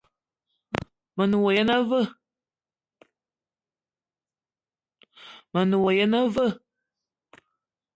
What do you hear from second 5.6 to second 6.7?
ne wa yene aveu?